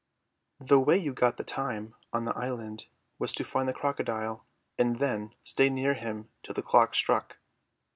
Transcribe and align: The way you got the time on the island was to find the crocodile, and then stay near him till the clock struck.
The 0.59 0.79
way 0.79 0.97
you 0.97 1.13
got 1.13 1.37
the 1.37 1.43
time 1.43 1.93
on 2.11 2.25
the 2.25 2.35
island 2.35 2.87
was 3.19 3.33
to 3.33 3.43
find 3.43 3.69
the 3.69 3.73
crocodile, 3.73 4.47
and 4.75 4.97
then 4.97 5.35
stay 5.43 5.69
near 5.69 5.93
him 5.93 6.27
till 6.41 6.55
the 6.55 6.63
clock 6.63 6.95
struck. 6.95 7.37